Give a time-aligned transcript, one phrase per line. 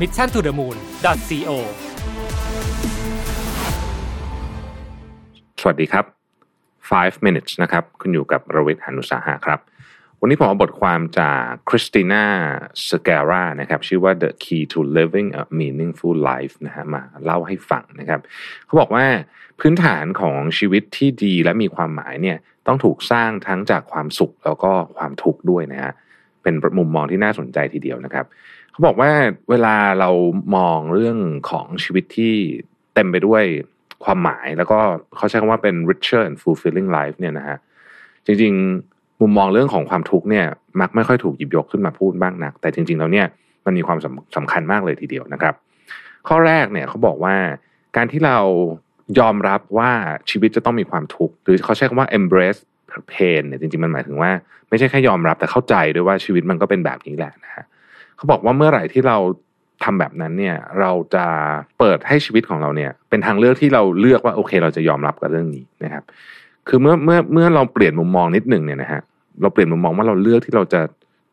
[0.00, 1.50] mission to the moon co
[5.60, 6.04] สวัสดีครับ
[6.66, 9.60] 5 minutes นะครับ คุณอยู่กับรวิศ หาญอุตสาหะครับ
[10.20, 12.24] วันนี้ผมเอาบทความจากคริสติน่า
[12.90, 18.20] สแกรานะครับ ชื่อว่า The Key to Living a Meaningful Life นะฮะมาเล่าให้ฟังนะครับ
[18.66, 19.04] เขาบอกว่า
[19.60, 25.92] พื้นฐานของชีวิตที่ดีและมีความหมายเนี่ยต้องถูกสร้างทั้งจากความสุขแล้วก็ความทุกข์ด้วยนะฮะ
[26.42, 28.26] เป็นมุมมองที่น่าสนใจทีเดียวนะครับ
[28.72, 29.10] เขาบอกว่า
[29.50, 30.10] เวลาเรา
[30.56, 31.18] มองเรื่อง
[31.50, 32.34] ของชีวิตที่
[32.94, 33.44] เต็มไปด้วย
[34.04, 34.78] ความหมายแล้วก็
[35.16, 37.58] เขาใช้คำว่าเป็น richer and fulfilling life เนี่ยนะฮะ
[38.26, 40.46] จริงๆ มุมมองเรื่องของความทุกข์เนี่ย
[40.80, 43.26] มักไม่ค่อยถูกหยิบยกขึ้นมาพูดบ้างนัก แต่จริง ๆ แล้วเนี่ย
[43.64, 43.98] มันมีความ
[44.36, 45.54] สำคัญมากเลยทีเดียวนะครับ
[46.28, 47.36] ข้อแรกเนี่ยเขาบอกว่า
[47.96, 48.38] การที่เรา
[49.18, 49.90] ยอมรับว่า
[50.30, 52.60] ชีวิตจะต้องมีความทุกข์หรือเขาใช้คำว่า embrace
[53.12, 54.30] pain เนี่ยจริงๆ มันหมายถึงว่า
[54.68, 57.64] ไม่ใช่แค่ยอมรับแต่เข้าใจด้วยว่าชีวิตมันก็เป็นแบบนี้แหละนะฮะ
[58.22, 59.16] เขาบอกว่าเมื่อไหร่ที่เรา
[59.84, 61.26] ทำแบบนั้นเนี่ย เราจะ
[61.78, 66.04] เปิดให้ชีวิตของเราเนี่ย เป็นทางเลือกที่เราเลือกว่าโอเค เราจะยอมรับกับเรื่องนี้นะครับ
[66.68, 69.02] คือเมื่อเมื่อเมื่อเราเปลี่ยนมุมมองนิดหนึ่งเนี่ยนะฮะ
[69.42, 70.80] เราเปลี่ยนมุมมองว่าเราเลือกที่เราจะ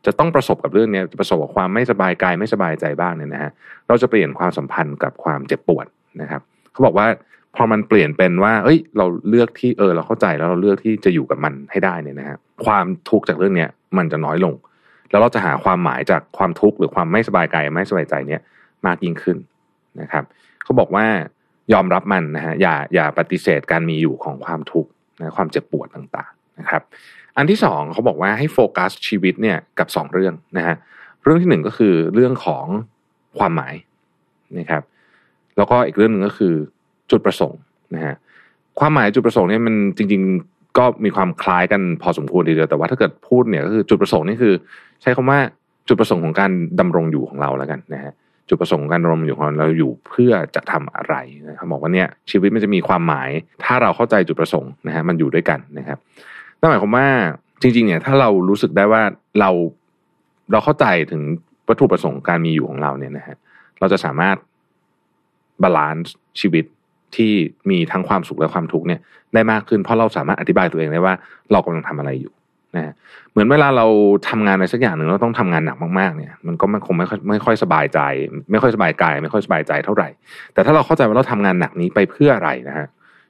[0.06, 3.52] จะต้องประสบกับเรื่องนี้ประสบกับความไม่สบายกายไม่สบายใจบ้างเนี่ยนะฮะ
[3.88, 5.86] เราจะเปลี่ยนความสัมพันธ์กับความเจ็บปวด
[6.22, 7.08] นะครับเขาบอกว่า
[7.56, 14.53] พอมันเปลี่ยนเป็นว่า เอ้ย เราเลือกที่เออเราเข้าใจแล้วเราเลือกที่จะอยู่กับมันให้ได้เนี่ยนะฮะความทุกข์จากเรื่องเนี้ยมันจะน้อยลง
[15.09, 18.42] แล้วเราจะหาความหมายจากความทุกข์หรือความไม่สบายกายไม่สบายใจเนี่ย
[18.86, 19.38] มากยิ่งขึ้น
[20.02, 20.24] นะครับ
[20.64, 21.06] เขาบอกว่า
[21.74, 26.81] ยอมรับมันนะฮะอย่าอย่าปฏิเสธการมีอยู่ของความทุกข์นะความเจ็บปวดต่างๆนะครับ
[27.38, 30.75] อันที่สองเขาบอกว่าให้โฟกัสชีวิตเนี่ยกับสองเรื่องนะฮะ
[31.24, 32.66] เรื่องที่หนึ่งก็คือเรื่องของ
[33.40, 33.75] ความหมาย
[34.58, 34.84] นะครับ
[35.58, 36.53] แล้วก็อีกเรื่องหนึ่งก็คือ
[37.12, 37.62] จุดประสงค์
[37.96, 38.16] นะฮะ
[38.80, 44.53] ความหมายจุดประสงค์เนี่ยมันจริงๆ ก็มีความคล้ายกันพอสมควรทีเดียวแต่ว่าถ้าเกิดพูดเนี่ยก็คือจุดประสงค์นี่คือ
[45.01, 45.40] ใช้คำว่า
[45.88, 48.13] จุดประสงค์ของการดำรงอยู่ของเราแล้วกันนะฮะ
[48.50, 51.16] จุดประสงค์ของการดำรงอยู่ของเราอยู่เพื่อจะทำอะไร
[51.50, 53.29] นะครับบอกว่าเนี่ยชีวิตมันจะมีความหมาย
[53.63, 55.97] ถ้าเราเข้าใจจุดประสงค์นะฮะมันอยู่ด้วยกันนะครับ
[56.59, 57.07] นั่นหมายความว่า
[57.62, 59.01] จริง ๆ เนี่ยถ้าเรารู้สึกได้ว่า
[59.39, 59.50] เรา
[60.51, 61.22] เราเข้าใจถึง
[61.68, 63.35] วัตถุประสงค์การมีอยู่ของเราเนี่ยนะฮะ
[63.79, 64.38] เราจะสามารถ
[65.63, 66.66] balance ชีวิต
[67.16, 67.31] ที่
[67.70, 69.00] มีทั้งความสุขและความทุกข์เนี่ย
[69.34, 71.14] ได้มากขึ้น เพราะเราสามารถอธิบายตัวเองได้ว่า
[71.52, 72.34] เรากำลังทำอะไรอยู่
[72.75, 72.94] นะ
[73.31, 73.86] เหมือนเวลาเรา
[74.30, 78.00] ทำงานอะไรสักอย่างหนึ่งเราต้องทำงานหนักมากๆเนี่ยมันก็ไม่คงไม่ค่อยไม่ค่อยสบายใจ
[78.52, 80.09] ไม่ค่อยสบายกายไม่ค่อยสบายใจเท่าไหร่
[80.53, 82.88] แต่ถ้าเราเข้าใจว่าเราทำงานหนักนี้ไปเพื่ออะไรนะฮะ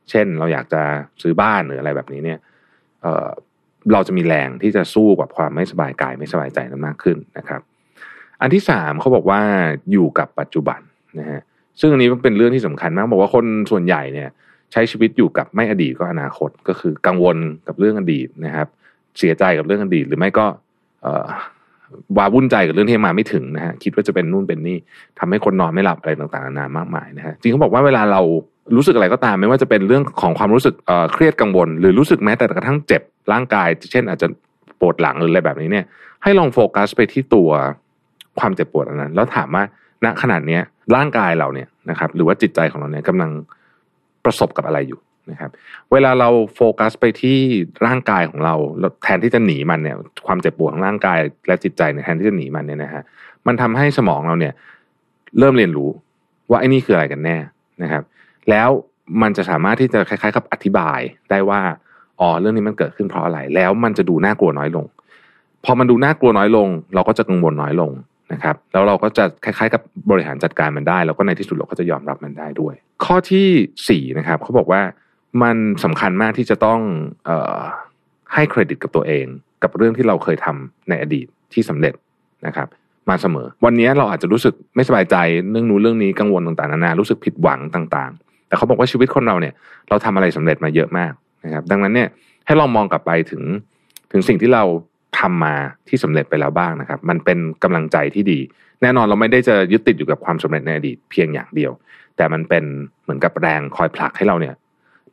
[0.10, 0.82] เช่นเราอยากจะ
[1.22, 2.40] ซื้อบ้านหรืออะไรแบบนี้เนี่ย
[3.02, 3.28] เออ
[3.94, 7.62] เราจะมีแรงที่จะสู้กับความไม่สบายกายไม่สบายใจนั้นมากขึ้นนะครับ
[8.42, 9.42] อันที่สามเขาบอกว่า
[9.92, 10.82] อยู่กับปัจจุบัน
[11.20, 11.42] นะฮะ
[11.80, 14.30] ซึ่งอันนี้มันเป็นเรื่องที่สำคัญมากบอกว่าคนส่วนใหญ่เนี่ย
[14.72, 18.68] ใช้ชีวิตอยู่กับไม่อดีตก็อนาคตก็คือกังวลกับเรื่องอดีตนะครับ
[19.20, 20.46] เสียใจกับเรื่องอดีต หรือไม่ก็
[22.18, 24.78] วาวุ่นใจกับเรื่องที่มาไม่ถึงนะฮะคิดว่าจะเป็นนู่นเป็นนี่
[25.20, 28.22] ทำให้คนนอนไม่หลับอะไรต่างๆนานามากมายนะฮะจริงเขาบอกว่าเวลาเรา
[28.76, 30.76] รู้สึกอะไรก็ตาม ไม่ว่าจะเป็นเรื่องของความรู้สึก
[31.14, 33.02] เครียดกังวล หรือรู้สึกแม้แต่กระทั่งเจ็บ
[33.32, 34.28] ร่างกาย เช่นอาจจะ
[34.80, 35.86] ปวดหลังหรืออะไรแบบนี้เนี่ย
[36.24, 37.50] ให้ลองโฟกัสไปที่ตัว
[38.40, 39.64] ความเจ็บปวดนั้น แล้วถามว่า
[40.06, 40.60] ณขนาดนี้
[40.96, 43.32] ร่างกายเราเนี่ยนะครับหรือว่าจิตใจของเราเนี่ยกำลัง
[44.26, 45.00] ประสบกับอะไรอยู่
[45.32, 45.52] นะครับ
[45.92, 47.38] เวลาเราโฟกัสไปที่
[47.86, 48.56] ร่างกายของเรา
[49.04, 49.98] แทนที่จะหนีมันเนี่ย
[50.28, 53.04] ความเจ็บปวดของร่างกายและจิตใจเนี่ยแทนที่จะหนีมันเนี่ยนะฮะ
[53.48, 54.54] มันทำให้สมองเราเนี่ย
[55.40, 55.90] เริ่มเรียนรู้
[56.50, 57.38] ว่าไอ้นี่คืออะไรกันแน่
[57.84, 58.04] นะครับ
[58.50, 58.70] แล้ว
[59.22, 61.62] มันจะสามารถที่จะคล้ายๆกับอธิบายได้ว่า
[62.20, 64.86] อ๋อเรื่องนี้มันเกิดขึ้นเพราะอะไร แล้วมันจะดูน่ากลัวน้อยลง
[65.66, 67.92] พอมันดูน่ากลัวน้อยลง เราก็จะกังวลน้อยลง
[68.34, 69.82] นะครับแล้วเราก็จะคล้ายๆ กับ
[70.12, 72.74] บริหารจัดการมันได้ แล้วก็ในที่สุดเราก็จะยอมรับมันได้ด้วย
[73.06, 73.48] ข้อที่
[73.90, 74.82] สี่นะครับเขาบอกว่า
[75.44, 76.80] มันสำคัญมากที่จะต้อง
[77.26, 77.58] เออ
[78.34, 79.26] ให้เครดิตกับตัวเอง
[79.64, 81.94] กับเรื่องที่เราเคยทำในอดีตที่สำเร็จ
[82.48, 82.68] นะครับ
[83.10, 85.16] มาเสมอ วันนี้เราอาจจะรู้สึกไม่สบายใจ
[85.52, 89.54] เรื่องนู้นเรื่องนี้กังวลต่างๆนานารู้สึกผิดหวังต่างๆ แต่เขาบอกว่าชีวิตคนเราเนี่ย
[89.90, 91.12] เราทำอะไรสำเร็จมาเยอะมาก
[91.46, 92.10] นะครับ ดังนั้นเนี่ย
[92.46, 93.44] ให้ลองมองกลับไปถึง
[94.12, 94.64] ถึงสิ่งที่เรา
[95.18, 95.56] ทำมา
[95.88, 98.40] ที่สำเร็จไปแล้วบ้างนะครับ มันเป็นกำลังใจที่ดี
[98.82, 101.72] แน่นอนเราไม่ได้จะยึดติดอยู่กับความสำเร็จในอดีตเพียงอย่างเดียว
[102.18, 102.64] แต่มันเป็น
[103.04, 104.56] เหมือนกับแรงคอยผลักให้เราเนี่ย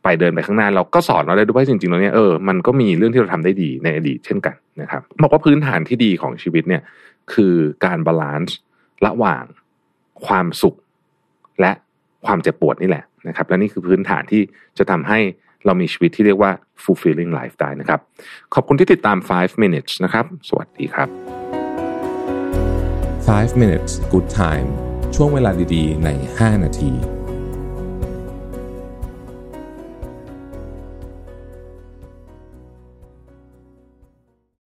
[0.02, 6.82] ไปเดินไปข้างหน้าเราก็สอนเราได้ด้วยจริงๆแล้วเนี่ยเออมันก็มีเรื่องที่เราทำได้ดีในอดีตเช่นกันนะครับบอกว่าพื้นฐานที่ดีของชีวิตเนี่ย
[7.32, 7.54] คือ
[7.84, 8.56] การ balance
[9.06, 9.44] ระหว่าง
[10.26, 10.76] ความสุข
[11.60, 11.72] และ
[12.26, 14.42] ความเจ็บปวดนี่แหละนะครับ และนี่คือพื้นฐานที่
[14.78, 15.18] จะทำให้
[15.66, 16.52] เรามีชีวิตที่เรียกว่า
[16.84, 18.00] fulfilling life ได้นะครับ
[18.54, 21.08] ขอบคุณที่ติดตาม 5 minutes นะครับ สวัสดีครับ
[23.28, 24.68] 5 minutes good time
[25.14, 26.08] ช่วงเวลาดีๆ ใน
[26.38, 27.15] 5 นาที